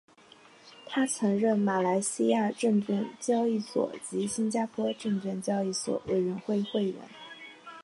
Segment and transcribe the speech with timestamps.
[0.87, 7.07] 他曾任马来西亚证券交易所及新加坡证券交易所委员会会员。